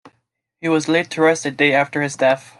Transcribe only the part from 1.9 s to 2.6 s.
his death.